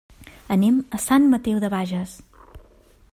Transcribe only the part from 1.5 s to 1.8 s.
de